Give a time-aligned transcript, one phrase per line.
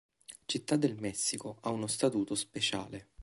[0.47, 3.09] Città del Messico ha uno statuto speciale.